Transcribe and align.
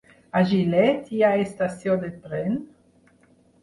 A 0.39 0.41
Gilet 0.51 1.13
hi 1.17 1.21
ha 1.23 1.31
estació 1.45 2.01
de 2.07 2.13
tren? 2.27 2.61